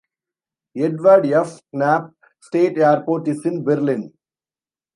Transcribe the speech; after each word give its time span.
Edward 0.75 1.27
F. 1.27 1.61
Knapp 1.71 2.13
State 2.41 2.79
Airport 2.79 3.27
is 3.27 3.45
in 3.45 3.63
Berlin. 3.63 4.11